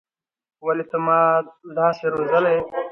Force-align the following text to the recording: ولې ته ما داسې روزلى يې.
ولې 0.65 0.83
ته 0.89 0.97
ما 1.05 1.19
داسې 1.77 2.03
روزلى 2.13 2.49
يې. 2.55 2.61